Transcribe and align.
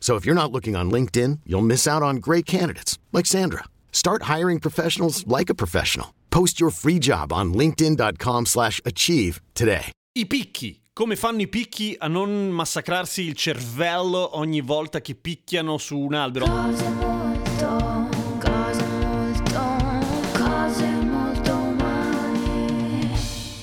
So 0.00 0.16
if 0.16 0.24
you're 0.24 0.34
not 0.34 0.50
looking 0.50 0.74
on 0.74 0.90
LinkedIn, 0.90 1.40
you'll 1.44 1.60
miss 1.60 1.86
out 1.86 2.02
on 2.02 2.16
great 2.16 2.46
candidates 2.46 2.98
like 3.12 3.26
Sandra. 3.26 3.64
Start 3.92 4.22
hiring 4.22 4.60
professionals 4.60 5.26
like 5.26 5.50
a 5.50 5.54
professional. 5.54 6.14
Post 6.30 6.58
your 6.60 6.70
free 6.70 6.98
job 6.98 7.30
on 7.32 7.52
linkedin.com/achieve 7.52 8.46
slash 8.46 8.80
achieve 8.86 9.42
today. 9.52 9.92
I 10.14 10.24
picchi. 10.26 10.80
Come 10.92 11.14
fanno 11.14 11.42
i 11.42 11.46
picchi 11.46 11.94
a 11.96 12.08
non 12.08 12.50
massacrarsi 12.50 13.22
il 13.22 13.34
cervello 13.34 14.36
ogni 14.36 14.60
volta 14.60 15.00
che 15.00 15.14
picchiano 15.14 15.78
su 15.78 15.96
un 15.96 16.14
albero? 16.14 16.46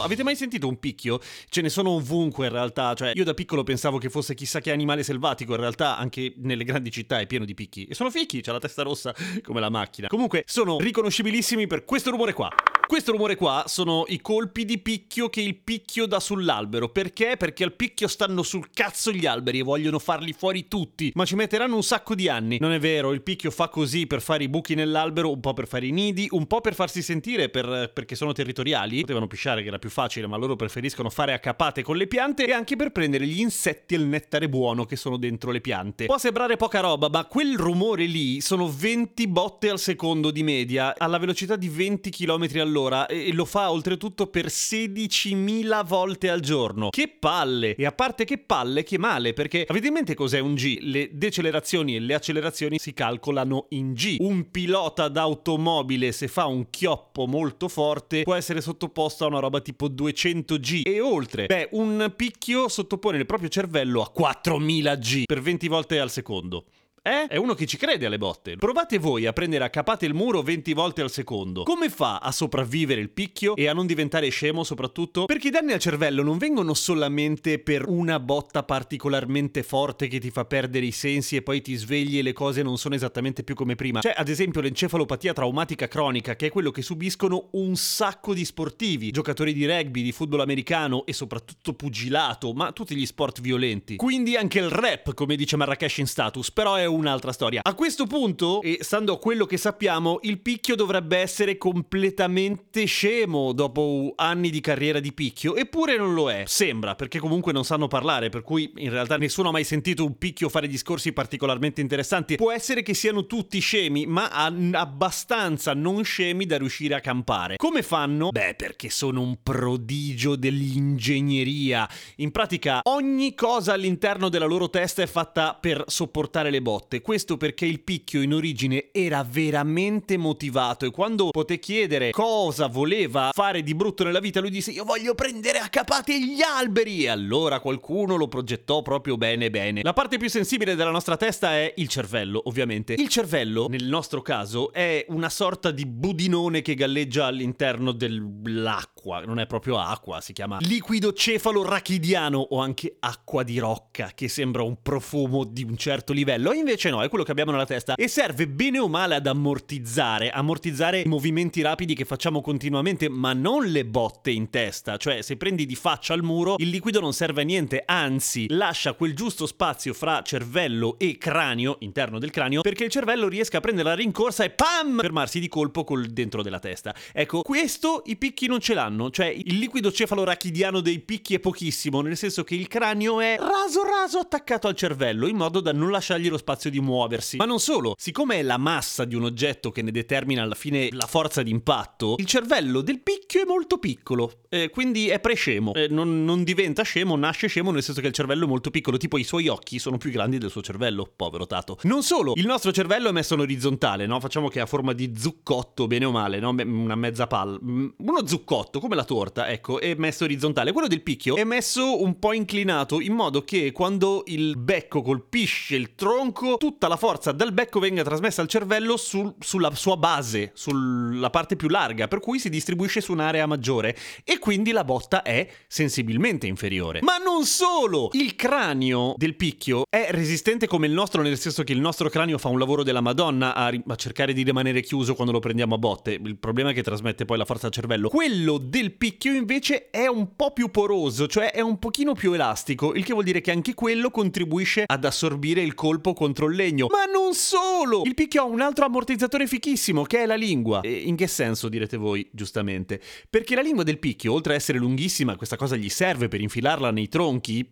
Avete 0.05 0.21
mai 0.21 0.35
sentito 0.35 0.67
un 0.67 0.77
picchio? 0.77 1.19
Ce 1.49 1.61
ne 1.61 1.69
sono 1.69 1.89
ovunque 1.89 2.45
in 2.45 2.51
realtà, 2.51 2.93
cioè 2.93 3.13
io 3.15 3.23
da 3.23 3.33
piccolo 3.33 3.63
pensavo 3.63 3.97
che 3.97 4.11
fosse 4.11 4.35
chissà 4.35 4.61
che 4.61 4.71
animale 4.71 5.01
selvatico, 5.01 5.55
in 5.55 5.59
realtà 5.59 5.97
anche 5.97 6.33
nelle 6.37 6.63
grandi 6.63 6.91
città 6.91 7.19
è 7.19 7.25
pieno 7.25 7.43
di 7.43 7.55
picchi. 7.55 7.85
E 7.85 7.95
sono 7.95 8.11
fichi, 8.11 8.41
c'ha 8.41 8.51
la 8.51 8.59
testa 8.59 8.83
rossa 8.83 9.15
come 9.41 9.59
la 9.59 9.71
macchina. 9.71 10.07
Comunque 10.07 10.43
sono 10.45 10.77
riconoscibilissimi 10.77 11.65
per 11.65 11.85
questo 11.85 12.11
rumore 12.11 12.33
qua. 12.33 12.49
Questo 12.87 13.11
rumore 13.11 13.35
qua 13.35 13.63
sono 13.65 14.03
i 14.09 14.21
colpi 14.21 14.63
di 14.63 14.77
picchio 14.77 15.27
che 15.27 15.41
il 15.41 15.55
picchio 15.55 16.05
dà 16.05 16.19
sull'albero. 16.19 16.89
Perché? 16.89 17.35
Perché 17.35 17.63
al 17.63 17.73
picchio 17.73 18.07
stanno 18.07 18.43
sul 18.43 18.69
cazzo 18.71 19.11
gli 19.11 19.25
alberi 19.25 19.59
e 19.59 19.63
vogliono 19.63 19.97
farli 19.97 20.33
fuori 20.33 20.67
tutti. 20.67 21.11
Ma 21.15 21.25
ci 21.25 21.33
metteranno 21.33 21.75
un 21.75 21.81
sacco 21.81 22.13
di 22.13 22.29
anni. 22.29 22.59
Non 22.59 22.73
è 22.73 22.79
vero, 22.79 23.11
il 23.11 23.23
picchio 23.23 23.49
fa 23.49 23.69
così 23.69 24.05
per 24.05 24.21
fare 24.21 24.43
i 24.43 24.49
buchi 24.49 24.75
nell'albero, 24.75 25.31
un 25.31 25.39
po' 25.39 25.53
per 25.53 25.67
fare 25.67 25.87
i 25.87 25.91
nidi, 25.91 26.27
un 26.29 26.45
po' 26.45 26.61
per 26.61 26.75
farsi 26.75 27.01
sentire 27.01 27.49
per- 27.49 27.89
perché 27.91 28.13
sono 28.13 28.33
territoriali. 28.33 29.01
Potevano 29.01 29.25
pisciare 29.25 29.63
che 29.63 29.69
era 29.69 29.79
più 29.79 29.89
facile, 29.95 30.27
ma 30.27 30.35
loro 30.35 30.57
preferiscono 30.57 31.09
fare 31.09 31.31
a 31.31 31.39
capate 31.39 31.81
con 31.81 31.95
le 31.95 32.05
piante 32.07 32.45
e 32.45 32.51
anche 32.51 32.75
per 32.75 32.91
prendere 32.91 33.25
gli 33.25 33.39
insetti 33.39 33.95
e 33.95 33.97
il 33.97 34.03
nettare 34.03 34.49
buono 34.49 34.83
che 34.83 34.97
sono 34.97 35.15
dentro 35.15 35.51
le 35.51 35.61
piante. 35.61 36.03
Può 36.05 36.17
sembrare 36.17 36.57
poca 36.57 36.81
roba, 36.81 37.07
ma 37.07 37.23
quel 37.23 37.57
rumore 37.57 38.03
lì 38.03 38.41
sono 38.41 38.69
20 38.69 39.25
botte 39.29 39.69
al 39.69 39.79
secondo 39.79 40.31
di 40.31 40.43
media, 40.43 40.95
alla 40.97 41.17
velocità 41.17 41.55
di 41.55 41.69
20 41.69 42.09
km 42.09 42.59
all'ora 42.59 43.05
e 43.05 43.31
lo 43.31 43.45
fa 43.45 43.71
oltretutto 43.71 44.27
per 44.27 44.47
16.000 44.47 45.85
volte 45.85 46.29
al 46.29 46.41
giorno. 46.41 46.89
Che 46.89 47.07
palle! 47.07 47.75
E 47.75 47.85
a 47.85 47.93
parte 47.93 48.25
che 48.25 48.37
palle, 48.37 48.83
che 48.83 48.97
male, 48.97 49.31
perché 49.31 49.65
avete 49.65 49.87
in 49.87 49.93
mente 49.93 50.13
cos'è 50.13 50.39
un 50.39 50.55
G? 50.55 50.77
Le 50.81 51.09
decelerazioni 51.13 51.95
e 51.95 51.99
le 52.01 52.15
accelerazioni 52.15 52.79
si 52.79 52.93
calcolano 52.93 53.67
in 53.69 53.93
G. 53.93 54.17
Un 54.19 54.51
pilota 54.51 55.07
d'automobile 55.07 56.11
se 56.11 56.27
fa 56.27 56.47
un 56.47 56.69
chioppo 56.69 57.27
molto 57.27 57.69
forte 57.69 58.23
può 58.23 58.33
essere 58.33 58.59
sottoposto 58.59 59.23
a 59.23 59.27
una 59.27 59.39
roba 59.39 59.61
tipo 59.61 59.84
200 59.87 60.57
G 60.57 60.81
e 60.83 60.99
oltre. 60.99 61.45
Beh, 61.45 61.69
un 61.71 62.13
picchio 62.15 62.67
sottopone 62.67 63.17
il 63.17 63.25
proprio 63.25 63.49
cervello 63.49 64.01
a 64.01 64.09
4000 64.09 64.95
G 64.95 65.23
per 65.25 65.41
20 65.41 65.67
volte 65.67 65.99
al 65.99 66.11
secondo. 66.11 66.65
Eh? 67.07 67.27
È 67.27 67.37
uno 67.37 67.53
che 67.53 67.67
ci 67.67 67.77
crede 67.77 68.07
alle 68.07 68.17
botte. 68.17 68.55
Provate 68.55 68.97
voi 68.97 69.27
a 69.27 69.31
prendere 69.31 69.63
a 69.63 69.69
capate 69.69 70.07
il 70.07 70.15
muro 70.15 70.41
20 70.41 70.73
volte 70.73 71.03
al 71.03 71.11
secondo. 71.11 71.61
Come 71.61 71.91
fa 71.91 72.17
a 72.17 72.31
sopravvivere 72.31 72.99
il 72.99 73.11
picchio 73.11 73.55
e 73.55 73.67
a 73.67 73.73
non 73.73 73.85
diventare 73.85 74.27
scemo 74.29 74.63
soprattutto? 74.63 75.25
Perché 75.25 75.49
i 75.49 75.51
danni 75.51 75.73
al 75.73 75.79
cervello 75.79 76.23
non 76.23 76.39
vengono 76.39 76.73
solamente 76.73 77.59
per 77.59 77.87
una 77.87 78.19
botta 78.19 78.63
particolarmente 78.63 79.61
forte 79.61 80.07
che 80.07 80.17
ti 80.17 80.31
fa 80.31 80.45
perdere 80.45 80.87
i 80.87 80.91
sensi 80.91 81.35
e 81.35 81.43
poi 81.43 81.61
ti 81.61 81.75
svegli 81.75 82.17
e 82.17 82.23
le 82.23 82.33
cose 82.33 82.63
non 82.63 82.79
sono 82.79 82.95
esattamente 82.95 83.43
più 83.43 83.53
come 83.53 83.75
prima. 83.75 83.99
C'è 83.99 84.15
ad 84.17 84.27
esempio 84.27 84.61
l'encefalopatia 84.61 85.33
traumatica 85.33 85.87
cronica, 85.87 86.35
che 86.35 86.47
è 86.47 86.49
quello 86.49 86.71
che 86.71 86.81
subiscono 86.81 87.49
un 87.51 87.75
sacco 87.75 88.33
di 88.33 88.43
sportivi, 88.45 89.11
giocatori 89.11 89.53
di 89.53 89.67
rugby, 89.67 90.01
di 90.01 90.11
football 90.11 90.39
americano 90.39 91.05
e 91.05 91.13
soprattutto 91.13 91.73
pugilato, 91.73 92.51
ma 92.53 92.71
tutti 92.71 92.95
gli 92.95 93.05
sport 93.05 93.41
violenti. 93.41 93.95
Quindi 93.97 94.35
anche 94.35 94.57
il 94.57 94.69
rap, 94.69 95.13
come 95.13 95.35
dice 95.35 95.55
Marrakesh 95.55 95.97
in 95.99 96.07
status, 96.07 96.49
però 96.51 96.73
è 96.73 96.93
un'altra 96.95 97.31
storia. 97.31 97.61
A 97.63 97.73
questo 97.75 98.07
punto, 98.07 98.61
e 98.61 98.79
stando 98.81 99.13
a 99.13 99.19
quello 99.19 99.45
che 99.45 99.57
sappiamo, 99.57 100.19
il 100.23 100.39
picchio 100.39 100.75
dovrebbe 100.75 101.17
essere 101.17 101.57
completamente 101.57 102.85
scemo 102.85 103.51
dopo 103.53 104.13
anni 104.15 104.49
di 104.49 104.61
carriera 104.61 104.99
di 104.99 105.13
picchio, 105.13 105.55
eppure 105.55 105.97
non 105.97 106.13
lo 106.13 106.31
è. 106.31 106.43
Sembra, 106.47 106.95
perché 106.95 107.19
comunque 107.19 107.51
non 107.51 107.63
sanno 107.63 107.87
parlare, 107.87 108.29
per 108.29 108.41
cui 108.41 108.71
in 108.77 108.89
realtà 108.89 109.17
nessuno 109.17 109.49
ha 109.49 109.51
mai 109.51 109.63
sentito 109.63 110.03
un 110.05 110.17
picchio 110.17 110.49
fare 110.49 110.67
discorsi 110.67 111.13
particolarmente 111.13 111.81
interessanti. 111.81 112.35
Può 112.35 112.51
essere 112.51 112.81
che 112.81 112.93
siano 112.93 113.25
tutti 113.25 113.59
scemi, 113.59 114.05
ma 114.05 114.29
abbastanza 114.31 115.73
non 115.73 116.03
scemi 116.03 116.45
da 116.45 116.57
riuscire 116.57 116.95
a 116.95 116.99
campare. 116.99 117.57
Come 117.57 117.81
fanno? 117.81 118.29
Beh, 118.29 118.55
perché 118.55 118.89
sono 118.89 119.21
un 119.21 119.37
prodigio 119.43 120.35
dell'ingegneria. 120.35 121.89
In 122.17 122.31
pratica, 122.31 122.79
ogni 122.83 123.33
cosa 123.35 123.73
all'interno 123.73 124.29
della 124.29 124.45
loro 124.45 124.69
testa 124.69 125.01
è 125.01 125.07
fatta 125.07 125.57
per 125.59 125.83
sopportare 125.87 126.49
le 126.49 126.61
botte. 126.61 126.84
Questo 127.01 127.37
perché 127.37 127.65
il 127.65 127.81
picchio 127.81 128.21
in 128.21 128.33
origine 128.33 128.89
era 128.91 129.23
veramente 129.23 130.17
motivato 130.17 130.85
e 130.85 130.91
quando 130.91 131.29
poté 131.29 131.59
chiedere 131.59 132.11
cosa 132.11 132.67
voleva 132.67 133.31
fare 133.33 133.63
di 133.63 133.73
brutto 133.75 134.03
nella 134.03 134.19
vita, 134.19 134.39
lui 134.39 134.51
disse: 134.51 134.71
Io 134.71 134.83
voglio 134.83 135.15
prendere 135.15 135.59
a 135.59 135.69
capate 135.69 136.19
gli 136.19 136.41
alberi. 136.41 137.03
E 137.03 137.09
allora 137.09 137.59
qualcuno 137.59 138.15
lo 138.15 138.27
progettò 138.27 138.81
proprio 138.81 139.17
bene 139.17 139.49
bene. 139.49 139.81
La 139.83 139.93
parte 139.93 140.17
più 140.17 140.29
sensibile 140.29 140.75
della 140.75 140.91
nostra 140.91 141.17
testa 141.17 141.53
è 141.53 141.73
il 141.77 141.87
cervello, 141.87 142.41
ovviamente. 142.45 142.93
Il 142.93 143.07
cervello, 143.07 143.67
nel 143.67 143.85
nostro 143.85 144.21
caso, 144.21 144.71
è 144.71 145.05
una 145.09 145.29
sorta 145.29 145.71
di 145.71 145.85
budinone 145.85 146.61
che 146.61 146.75
galleggia 146.75 147.25
all'interno 147.25 147.91
dell'acqua. 147.91 149.23
Non 149.25 149.39
è 149.39 149.47
proprio 149.47 149.79
acqua, 149.79 150.21
si 150.21 150.33
chiama 150.33 150.57
liquido 150.61 151.13
cefalo 151.13 151.63
rachidiano 151.63 152.39
o 152.39 152.59
anche 152.59 152.97
acqua 152.99 153.43
di 153.43 153.59
rocca, 153.59 154.11
che 154.13 154.27
sembra 154.27 154.63
un 154.63 154.81
profumo 154.81 155.43
di 155.43 155.63
un 155.63 155.77
certo 155.77 156.13
livello. 156.13 156.51
E 156.51 156.57
invece 156.75 156.89
no, 156.89 157.01
è 157.01 157.09
quello 157.09 157.23
che 157.23 157.31
abbiamo 157.31 157.51
nella 157.51 157.65
testa 157.65 157.95
e 157.95 158.07
serve 158.09 158.47
bene 158.47 158.79
o 158.79 158.89
male 158.89 159.15
ad 159.15 159.25
ammortizzare, 159.27 160.29
ammortizzare 160.29 161.01
i 161.01 161.07
movimenti 161.07 161.61
rapidi 161.61 161.95
che 161.95 162.03
facciamo 162.03 162.41
continuamente, 162.41 163.07
ma 163.09 163.33
non 163.33 163.65
le 163.65 163.85
botte 163.85 164.31
in 164.31 164.49
testa. 164.49 164.97
Cioè, 164.97 165.21
se 165.21 165.37
prendi 165.37 165.65
di 165.65 165.75
faccia 165.75 166.13
al 166.13 166.21
muro, 166.21 166.55
il 166.57 166.69
liquido 166.69 166.99
non 166.99 167.13
serve 167.13 167.41
a 167.41 167.45
niente, 167.45 167.83
anzi, 167.85 168.47
lascia 168.49 168.93
quel 168.93 169.15
giusto 169.15 169.45
spazio 169.45 169.93
fra 169.93 170.21
cervello 170.21 170.97
e 170.99 171.17
cranio, 171.17 171.77
interno 171.79 172.19
del 172.19 172.31
cranio, 172.31 172.61
perché 172.61 172.83
il 172.83 172.91
cervello 172.91 173.27
riesca 173.27 173.57
a 173.57 173.61
prendere 173.61 173.89
la 173.89 173.95
rincorsa 173.95 174.43
e 174.43 174.49
pam! 174.49 174.99
fermarsi 174.99 175.39
di 175.39 175.47
colpo 175.47 175.83
col 175.83 176.07
dentro 176.07 176.43
della 176.43 176.59
testa. 176.59 176.93
Ecco, 177.13 177.41
questo 177.41 178.03
i 178.07 178.17
picchi 178.17 178.47
non 178.47 178.59
ce 178.59 178.73
l'hanno, 178.73 179.09
cioè 179.09 179.27
il 179.27 179.57
liquido 179.57 179.91
cefalorachidiano 179.91 180.81
dei 180.81 180.99
picchi 180.99 181.35
è 181.35 181.39
pochissimo, 181.39 182.01
nel 182.01 182.17
senso 182.17 182.43
che 182.43 182.55
il 182.55 182.67
cranio 182.67 183.21
è 183.21 183.37
raso 183.39 183.83
raso 183.83 184.19
attaccato 184.19 184.67
al 184.67 184.75
cervello, 184.75 185.27
in 185.27 185.37
modo 185.37 185.61
da 185.61 185.71
non 185.71 185.89
lasciargli 185.89 186.29
lo 186.29 186.37
spazio 186.37 186.64
di 186.69 186.79
muoversi. 186.79 187.37
Ma 187.37 187.45
non 187.45 187.59
solo, 187.59 187.95
siccome 187.97 188.35
è 188.35 188.41
la 188.41 188.57
massa 188.57 189.05
di 189.05 189.15
un 189.15 189.23
oggetto 189.23 189.71
che 189.71 189.81
ne 189.81 189.91
determina 189.91 190.41
alla 190.41 190.55
fine 190.55 190.89
la 190.91 191.07
forza 191.07 191.43
d'impatto, 191.43 192.15
il 192.17 192.25
cervello 192.25 192.81
del 192.81 193.01
picchio 193.01 193.41
è 193.41 193.45
molto 193.45 193.77
piccolo, 193.77 194.41
eh, 194.49 194.69
quindi 194.69 195.07
è 195.07 195.19
prescemo. 195.19 195.73
Eh, 195.73 195.87
non, 195.89 196.23
non 196.23 196.43
diventa 196.43 196.83
scemo, 196.83 197.15
nasce 197.15 197.47
scemo 197.47 197.71
nel 197.71 197.83
senso 197.83 198.01
che 198.01 198.07
il 198.07 198.13
cervello 198.13 198.45
è 198.45 198.47
molto 198.47 198.71
piccolo, 198.71 198.97
tipo 198.97 199.17
i 199.17 199.23
suoi 199.23 199.47
occhi 199.47 199.79
sono 199.79 199.97
più 199.97 200.11
grandi 200.11 200.37
del 200.37 200.49
suo 200.49 200.61
cervello, 200.61 201.11
povero 201.15 201.45
Tato. 201.45 201.77
Non 201.83 202.03
solo, 202.03 202.33
il 202.35 202.45
nostro 202.45 202.71
cervello 202.71 203.09
è 203.09 203.11
messo 203.11 203.33
in 203.33 203.41
orizzontale, 203.41 204.05
no? 204.05 204.19
Facciamo 204.19 204.47
che 204.47 204.59
ha 204.59 204.65
forma 204.65 204.93
di 204.93 205.13
zuccotto, 205.17 205.87
bene 205.87 206.05
o 206.05 206.11
male, 206.11 206.39
no? 206.39 206.49
Una 206.49 206.95
mezza 206.95 207.27
palla. 207.27 207.57
Mm, 207.61 207.87
Uno 207.97 208.27
zuccotto, 208.27 208.79
come 208.79 208.95
la 208.95 209.03
torta, 209.03 209.49
ecco, 209.49 209.79
è 209.79 209.95
messo 209.95 210.23
orizzontale. 210.23 210.71
Quello 210.71 210.87
del 210.87 211.01
picchio 211.01 211.35
è 211.35 211.43
messo 211.43 212.01
un 212.01 212.19
po' 212.19 212.33
inclinato, 212.33 212.99
in 212.99 213.13
modo 213.13 213.43
che 213.43 213.71
quando 213.71 214.23
il 214.27 214.57
becco 214.57 215.01
colpisce 215.01 215.75
il 215.75 215.95
tronco, 215.95 216.44
tutta 216.57 216.87
la 216.87 216.95
forza 216.95 217.31
dal 217.31 217.51
becco 217.51 217.79
venga 217.79 218.03
trasmessa 218.03 218.41
al 218.41 218.47
cervello 218.47 218.97
sul- 218.97 219.33
sulla 219.39 219.73
sua 219.73 219.97
base, 219.97 220.51
sulla 220.53 221.29
parte 221.29 221.55
più 221.55 221.67
larga, 221.67 222.07
per 222.07 222.19
cui 222.19 222.39
si 222.39 222.49
distribuisce 222.49 223.01
su 223.01 223.11
un'area 223.11 223.45
maggiore 223.45 223.95
e 224.23 224.39
quindi 224.39 224.71
la 224.71 224.83
botta 224.83 225.21
è 225.21 225.47
sensibilmente 225.67 226.47
inferiore. 226.47 227.01
Ma 227.01 227.17
non 227.17 227.45
solo! 227.45 228.09
Il 228.13 228.35
cranio 228.35 229.13
del 229.17 229.35
picchio 229.35 229.83
è 229.89 230.07
resistente 230.11 230.67
come 230.67 230.87
il 230.87 230.93
nostro, 230.93 231.21
nel 231.21 231.37
senso 231.37 231.63
che 231.63 231.73
il 231.73 231.79
nostro 231.79 232.09
cranio 232.09 232.37
fa 232.37 232.49
un 232.49 232.59
lavoro 232.59 232.83
della 232.83 233.01
Madonna 233.01 233.53
a, 233.53 233.69
ri- 233.69 233.83
a 233.87 233.95
cercare 233.95 234.33
di 234.33 234.43
rimanere 234.43 234.81
chiuso 234.81 235.15
quando 235.15 235.33
lo 235.33 235.39
prendiamo 235.39 235.75
a 235.75 235.77
botte. 235.77 236.11
Il 236.13 236.37
problema 236.37 236.69
è 236.69 236.73
che 236.73 236.83
trasmette 236.83 237.25
poi 237.25 237.37
la 237.37 237.45
forza 237.45 237.67
al 237.67 237.73
cervello. 237.73 238.09
Quello 238.09 238.57
del 238.57 238.93
picchio 238.93 239.33
invece 239.33 239.89
è 239.89 240.07
un 240.07 240.35
po' 240.35 240.51
più 240.51 240.69
poroso, 240.69 241.27
cioè 241.27 241.51
è 241.51 241.61
un 241.61 241.79
pochino 241.79 242.13
più 242.13 242.33
elastico, 242.33 242.93
il 242.93 243.03
che 243.03 243.13
vuol 243.13 243.25
dire 243.25 243.41
che 243.41 243.51
anche 243.51 243.73
quello 243.73 244.11
contribuisce 244.11 244.83
ad 244.85 245.05
assorbire 245.05 245.61
il 245.61 245.73
colpo 245.73 246.13
con 246.13 246.33
contro 246.35 246.49
il 246.49 246.55
legno. 246.57 246.87
Ma 246.89 247.05
non 247.05 247.33
solo! 247.33 248.01
Il 248.03 248.13
picchio 248.13 248.41
ha 248.41 248.45
un 248.45 248.59
altro 248.59 248.85
ammortizzatore 248.85 249.47
fichissimo, 249.47 250.03
che 250.03 250.19
è 250.19 250.25
la 250.25 250.35
lingua. 250.35 250.81
E 250.81 250.91
in 250.91 251.15
che 251.15 251.27
senso, 251.27 251.69
direte 251.69 251.95
voi, 251.95 252.27
giustamente? 252.33 253.01
Perché 253.29 253.55
la 253.55 253.61
lingua 253.61 253.83
del 253.83 253.97
picchio, 253.97 254.33
oltre 254.33 254.53
a 254.53 254.55
essere 254.57 254.77
lunghissima, 254.77 255.37
questa 255.37 255.55
cosa 255.55 255.77
gli 255.77 255.89
serve 255.89 256.27
per 256.27 256.41
infilarla 256.41 256.91
nei 256.91 257.07
tronchi. 257.07 257.67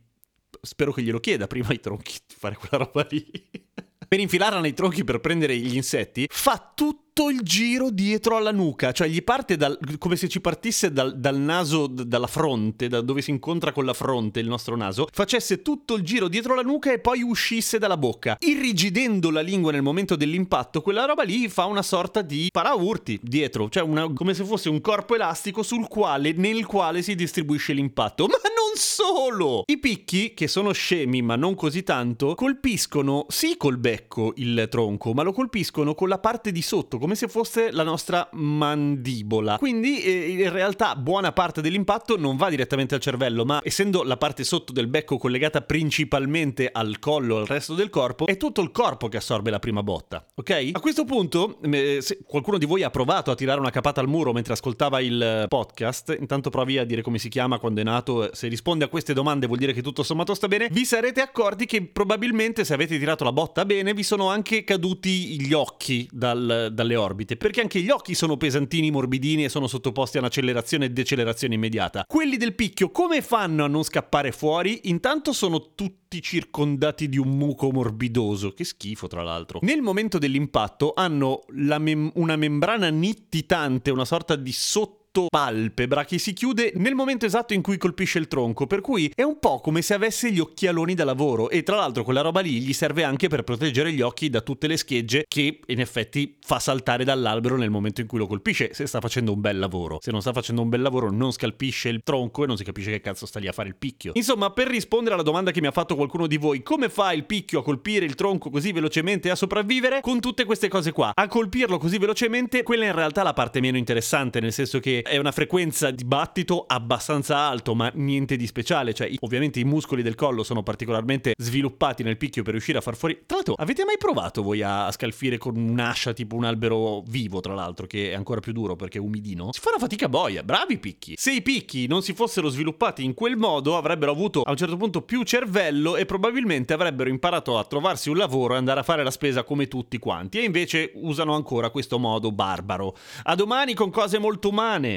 Spero 0.61 0.93
che 0.93 1.01
glielo 1.01 1.19
chieda 1.19 1.47
prima 1.47 1.67
ai 1.69 1.81
tronchi 1.81 2.13
di 2.25 2.35
fare 2.37 2.55
quella 2.55 2.85
roba 2.85 3.05
lì. 3.09 3.25
per 4.07 4.19
infilarla 4.19 4.61
nei 4.61 4.73
tronchi 4.73 5.03
per 5.03 5.19
prendere 5.19 5.57
gli 5.57 5.75
insetti, 5.75 6.27
fa 6.29 6.71
tutto 6.73 7.02
il 7.29 7.41
giro 7.41 7.89
dietro 7.91 8.37
alla 8.37 8.51
nuca, 8.51 8.91
cioè 8.91 9.07
gli 9.07 9.23
parte 9.23 9.55
dal, 9.55 9.77
come 9.99 10.15
se 10.15 10.27
ci 10.27 10.41
partisse 10.41 10.91
dal, 10.91 11.17
dal 11.19 11.37
naso, 11.37 11.87
d- 11.87 12.03
dalla 12.03 12.27
fronte, 12.27 12.87
da 12.87 13.01
dove 13.01 13.21
si 13.21 13.29
incontra 13.29 13.71
con 13.71 13.85
la 13.85 13.93
fronte 13.93 14.39
il 14.39 14.47
nostro 14.47 14.75
naso, 14.75 15.07
facesse 15.11 15.61
tutto 15.61 15.95
il 15.95 16.03
giro 16.03 16.27
dietro 16.27 16.55
la 16.55 16.61
nuca 16.61 16.91
e 16.91 16.99
poi 16.99 17.21
uscisse 17.21 17.77
dalla 17.77 17.97
bocca. 17.97 18.37
Irrigidendo 18.39 19.29
la 19.29 19.41
lingua 19.41 19.71
nel 19.71 19.81
momento 19.81 20.15
dell'impatto, 20.15 20.81
quella 20.81 21.05
roba 21.05 21.23
lì 21.23 21.47
fa 21.49 21.65
una 21.65 21.83
sorta 21.83 22.21
di 22.21 22.49
paraurti 22.51 23.19
dietro, 23.21 23.69
cioè 23.69 23.83
una, 23.83 24.11
come 24.11 24.33
se 24.33 24.43
fosse 24.43 24.69
un 24.69 24.81
corpo 24.81 25.15
elastico 25.15 25.61
sul 25.63 25.87
quale, 25.87 26.33
nel 26.33 26.65
quale 26.65 27.01
si 27.01 27.15
distribuisce 27.15 27.73
l'impatto. 27.73 28.25
Ma 28.25 28.37
non 28.43 28.75
solo! 28.75 29.63
I 29.67 29.77
picchi, 29.77 30.33
che 30.33 30.47
sono 30.47 30.71
scemi 30.71 31.21
ma 31.21 31.35
non 31.35 31.55
così 31.55 31.83
tanto, 31.83 32.33
colpiscono 32.35 33.25
sì 33.29 33.55
col 33.57 33.77
becco 33.77 34.33
il 34.37 34.67
tronco, 34.69 35.13
ma 35.13 35.23
lo 35.23 35.31
colpiscono 35.31 35.93
con 35.93 36.09
la 36.09 36.19
parte 36.19 36.51
di 36.51 36.61
sotto, 36.61 36.97
come 37.03 37.15
se 37.15 37.27
fosse 37.27 37.69
la 37.69 37.83
nostra 37.83 38.29
mandibola. 38.31 39.57
Quindi 39.57 40.01
eh, 40.03 40.29
in 40.29 40.49
realtà 40.49 40.95
buona 40.95 41.33
parte 41.33 41.59
dell'impatto 41.59 42.17
non 42.17 42.37
va 42.37 42.49
direttamente 42.49 42.95
al 42.95 43.01
cervello, 43.01 43.43
ma 43.43 43.59
essendo 43.61 44.03
la 44.03 44.15
parte 44.15 44.45
sotto 44.45 44.71
del 44.71 44.87
becco 44.87 45.17
collegata 45.17 45.59
principalmente 45.59 46.69
al 46.71 46.99
collo, 46.99 47.39
al 47.39 47.45
resto 47.45 47.73
del 47.73 47.89
corpo, 47.89 48.25
è 48.25 48.37
tutto 48.37 48.61
il 48.61 48.71
corpo 48.71 49.09
che 49.09 49.17
assorbe 49.17 49.49
la 49.49 49.59
prima 49.59 49.83
botta, 49.83 50.25
ok? 50.33 50.69
A 50.71 50.79
questo 50.79 51.03
punto, 51.03 51.59
eh, 51.63 51.97
se 51.99 52.19
qualcuno 52.25 52.57
di 52.57 52.65
voi 52.65 52.83
ha 52.83 52.89
provato 52.89 53.31
a 53.31 53.35
tirare 53.35 53.59
una 53.59 53.69
capata 53.69 53.99
al 53.99 54.07
muro 54.07 54.31
mentre 54.31 54.53
ascoltava 54.53 55.01
il 55.01 55.47
podcast, 55.49 56.15
intanto 56.17 56.49
provi 56.51 56.77
a 56.77 56.85
dire 56.85 57.01
come 57.01 57.19
si 57.19 57.27
chiama, 57.27 57.59
quando 57.59 57.81
è 57.81 57.83
nato, 57.83 58.33
se 58.33 58.47
risponde 58.47 58.85
a 58.85 58.87
queste 58.87 59.11
domande 59.11 59.45
vuol 59.45 59.59
dire 59.59 59.73
che 59.73 59.81
tutto 59.81 60.03
sommato 60.03 60.33
sta 60.33 60.47
bene, 60.47 60.69
vi 60.71 60.85
sarete 60.85 61.19
accorti 61.19 61.65
che 61.65 61.81
probabilmente 61.85 62.63
se 62.63 62.73
avete 62.73 62.97
tirato 62.97 63.25
la 63.25 63.33
botta 63.33 63.65
bene 63.65 63.93
vi 63.93 64.03
sono 64.03 64.29
anche 64.29 64.63
caduti 64.63 65.41
gli 65.41 65.51
occhi 65.51 66.07
dal- 66.09 66.69
dalle 66.71 66.91
orbite, 66.95 67.37
perché 67.37 67.61
anche 67.61 67.81
gli 67.81 67.89
occhi 67.89 68.15
sono 68.15 68.37
pesantini, 68.37 68.91
morbidini 68.91 69.43
e 69.43 69.49
sono 69.49 69.67
sottoposti 69.67 70.17
a 70.17 70.21
un'accelerazione 70.21 70.85
e 70.85 70.89
decelerazione 70.89 71.55
immediata. 71.55 72.05
Quelli 72.07 72.37
del 72.37 72.55
picchio 72.55 72.89
come 72.89 73.21
fanno 73.21 73.63
a 73.63 73.67
non 73.67 73.83
scappare 73.83 74.31
fuori? 74.31 74.81
Intanto 74.83 75.33
sono 75.33 75.73
tutti 75.75 76.21
circondati 76.21 77.09
di 77.09 77.17
un 77.17 77.29
muco 77.37 77.71
morbidoso, 77.71 78.53
che 78.53 78.63
schifo 78.63 79.07
tra 79.07 79.23
l'altro. 79.23 79.59
Nel 79.61 79.81
momento 79.81 80.17
dell'impatto 80.17 80.93
hanno 80.95 81.41
mem- 81.49 82.11
una 82.15 82.35
membrana 82.35 82.89
nittitante, 82.89 83.91
una 83.91 84.05
sorta 84.05 84.35
di 84.35 84.51
sotto 84.51 85.02
palpebra 85.29 86.05
che 86.05 86.17
si 86.17 86.33
chiude 86.33 86.73
nel 86.75 86.95
momento 86.95 87.25
esatto 87.25 87.53
in 87.53 87.61
cui 87.61 87.77
colpisce 87.77 88.17
il 88.19 88.27
tronco, 88.27 88.67
per 88.67 88.81
cui 88.81 89.11
è 89.13 89.21
un 89.21 89.39
po' 89.39 89.59
come 89.59 89.81
se 89.81 89.93
avesse 89.93 90.31
gli 90.31 90.39
occhialoni 90.39 90.95
da 90.95 91.05
lavoro 91.05 91.49
e 91.49 91.63
tra 91.63 91.75
l'altro 91.75 92.03
quella 92.03 92.21
roba 92.21 92.39
lì 92.39 92.59
gli 92.61 92.73
serve 92.73 93.03
anche 93.03 93.27
per 93.27 93.43
proteggere 93.43 93.91
gli 93.91 94.01
occhi 94.01 94.29
da 94.29 94.41
tutte 94.41 94.67
le 94.67 94.77
schegge 94.77 95.25
che 95.27 95.59
in 95.65 95.79
effetti 95.79 96.37
fa 96.41 96.59
saltare 96.59 97.03
dall'albero 97.03 97.57
nel 97.57 97.69
momento 97.69 98.01
in 98.01 98.07
cui 98.07 98.17
lo 98.17 98.27
colpisce, 98.27 98.73
se 98.73 98.87
sta 98.87 98.99
facendo 98.99 99.31
un 99.31 99.41
bel 99.41 99.59
lavoro. 99.59 99.99
Se 100.01 100.11
non 100.11 100.21
sta 100.21 100.33
facendo 100.33 100.61
un 100.61 100.69
bel 100.69 100.81
lavoro 100.81 101.11
non 101.11 101.31
scalpisce 101.31 101.89
il 101.89 102.01
tronco 102.03 102.43
e 102.43 102.47
non 102.47 102.57
si 102.57 102.63
capisce 102.63 102.91
che 102.91 103.01
cazzo 103.01 103.25
sta 103.25 103.39
lì 103.39 103.47
a 103.47 103.51
fare 103.51 103.67
il 103.69 103.75
picchio. 103.75 104.13
Insomma, 104.15 104.49
per 104.51 104.67
rispondere 104.67 105.13
alla 105.13 105.23
domanda 105.23 105.51
che 105.51 105.61
mi 105.61 105.67
ha 105.67 105.71
fatto 105.71 105.95
qualcuno 105.95 106.25
di 106.27 106.37
voi, 106.37 106.63
come 106.63 106.89
fa 106.89 107.13
il 107.13 107.25
picchio 107.25 107.59
a 107.59 107.63
colpire 107.63 108.05
il 108.05 108.15
tronco 108.15 108.49
così 108.49 108.71
velocemente 108.71 109.27
e 109.27 109.31
a 109.31 109.35
sopravvivere? 109.35 110.01
Con 110.01 110.19
tutte 110.19 110.45
queste 110.45 110.69
cose 110.69 110.91
qua. 110.91 111.11
A 111.13 111.27
colpirlo 111.27 111.77
così 111.77 111.97
velocemente, 111.97 112.63
quella 112.63 112.85
è 112.85 112.87
in 112.87 112.95
realtà 112.95 113.21
la 113.23 113.33
parte 113.33 113.59
meno 113.59 113.77
interessante, 113.77 114.39
nel 114.39 114.51
senso 114.53 114.79
che 114.79 115.02
è 115.03 115.17
una 115.17 115.31
frequenza 115.31 115.91
di 115.91 116.03
battito 116.03 116.65
abbastanza 116.65 117.37
alto, 117.37 117.75
ma 117.75 117.91
niente 117.93 118.35
di 118.35 118.47
speciale. 118.47 118.93
Cioè, 118.93 119.11
ovviamente 119.19 119.59
i 119.59 119.63
muscoli 119.63 120.01
del 120.01 120.15
collo 120.15 120.43
sono 120.43 120.63
particolarmente 120.63 121.33
sviluppati 121.37 122.03
nel 122.03 122.17
picchio 122.17 122.43
per 122.43 122.53
riuscire 122.53 122.77
a 122.77 122.81
far 122.81 122.95
fuori. 122.95 123.21
Tra 123.25 123.35
l'altro, 123.35 123.53
avete 123.57 123.85
mai 123.85 123.97
provato 123.97 124.41
voi 124.41 124.61
a 124.61 124.91
scalfire 124.91 125.37
con 125.37 125.55
un'ascia 125.55 126.13
tipo 126.13 126.35
un 126.35 126.45
albero 126.45 127.03
vivo, 127.07 127.39
tra 127.39 127.53
l'altro, 127.53 127.85
che 127.85 128.11
è 128.11 128.13
ancora 128.13 128.39
più 128.39 128.53
duro 128.53 128.75
perché 128.75 128.97
è 128.97 129.01
umidino? 129.01 129.49
Si 129.51 129.59
fa 129.59 129.69
una 129.69 129.79
fatica 129.79 130.09
boia, 130.09 130.43
bravi 130.43 130.77
picchi. 130.77 131.13
Se 131.17 131.31
i 131.31 131.41
picchi 131.41 131.87
non 131.87 132.01
si 132.01 132.13
fossero 132.13 132.49
sviluppati 132.49 133.03
in 133.03 133.13
quel 133.13 133.37
modo, 133.37 133.77
avrebbero 133.77 134.11
avuto 134.11 134.41
a 134.41 134.51
un 134.51 134.57
certo 134.57 134.77
punto 134.77 135.01
più 135.01 135.23
cervello 135.23 135.95
e 135.95 136.05
probabilmente 136.05 136.73
avrebbero 136.73 137.09
imparato 137.09 137.57
a 137.57 137.63
trovarsi 137.63 138.09
un 138.09 138.17
lavoro 138.17 138.53
e 138.53 138.57
andare 138.57 138.79
a 138.79 138.83
fare 138.83 139.03
la 139.03 139.11
spesa 139.11 139.43
come 139.43 139.67
tutti 139.67 139.97
quanti. 139.97 140.39
E 140.39 140.43
invece 140.43 140.91
usano 140.95 141.35
ancora 141.35 141.69
questo 141.69 141.99
modo 141.99 142.31
barbaro. 142.31 142.95
A 143.23 143.35
domani 143.35 143.73
con 143.73 143.89
cose 143.89 144.19
molto 144.19 144.49
umane. 144.49 144.92